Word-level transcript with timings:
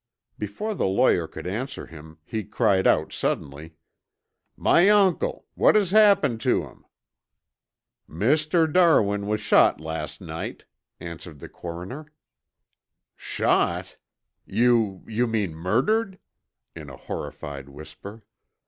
Before 0.39 0.73
the 0.73 0.87
lawyer 0.87 1.27
could 1.27 1.45
answer 1.45 1.85
him, 1.85 2.17
he 2.25 2.43
cried 2.43 2.87
out 2.87 3.13
suddenly, 3.13 3.75
"My 4.57 4.89
uncle! 4.89 5.45
What 5.53 5.75
has 5.75 5.91
happened 5.91 6.41
to 6.41 6.63
him!" 6.63 6.85
"Mr. 8.09 8.65
Darwin 8.65 9.27
was 9.27 9.41
shot 9.41 9.79
last 9.79 10.19
night," 10.19 10.65
answered 10.99 11.37
the 11.37 11.49
coroner. 11.49 12.11
"Shot? 13.15 13.97
You 14.43 15.03
you 15.05 15.27
mean 15.27 15.53
murdered?" 15.53 16.17
in 16.75 16.89
a 16.89 16.97
horrified 16.97 17.69
whisper. 17.69 18.23